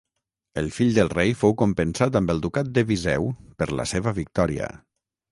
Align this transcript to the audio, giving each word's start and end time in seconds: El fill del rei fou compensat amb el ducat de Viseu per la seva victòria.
El 0.59 0.69
fill 0.75 0.93
del 0.93 1.09
rei 1.11 1.33
fou 1.41 1.53
compensat 1.61 2.17
amb 2.19 2.33
el 2.33 2.41
ducat 2.45 2.71
de 2.77 2.83
Viseu 2.93 3.27
per 3.59 3.67
la 3.81 3.85
seva 3.91 4.15
victòria. 4.21 4.71